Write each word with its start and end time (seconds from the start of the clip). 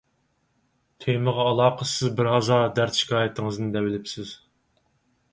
تېمىغا 1.03 1.43
ئالاقىسىز 1.49 2.09
بىرھازا 2.19 2.57
دەرد- 2.79 2.97
شىكايىتىڭىزنى 3.01 3.67
دەۋېلىپسىز. 3.77 4.33